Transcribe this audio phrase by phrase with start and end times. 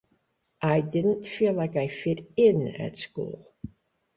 [0.63, 3.39] I didn't feel like I fit in at school.